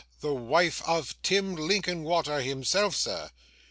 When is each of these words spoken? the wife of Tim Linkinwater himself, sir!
the 0.21 0.33
wife 0.33 0.81
of 0.87 1.13
Tim 1.21 1.55
Linkinwater 1.55 2.41
himself, 2.41 2.95
sir! 2.95 3.29